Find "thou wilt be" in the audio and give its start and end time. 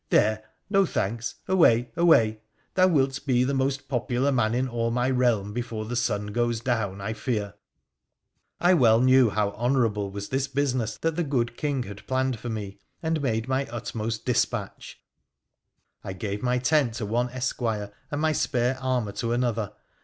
2.73-3.43